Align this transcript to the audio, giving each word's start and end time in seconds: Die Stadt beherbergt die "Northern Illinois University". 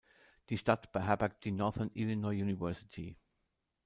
Die 0.49 0.57
Stadt 0.57 0.91
beherbergt 0.91 1.45
die 1.45 1.51
"Northern 1.51 1.91
Illinois 1.93 2.31
University". 2.41 3.19